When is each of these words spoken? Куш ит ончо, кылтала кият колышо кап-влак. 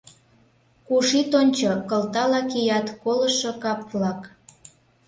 Куш 0.87 1.07
ит 1.21 1.31
ончо, 1.41 1.71
кылтала 1.89 2.41
кият 2.51 2.87
колышо 3.03 3.51
кап-влак. 3.63 4.21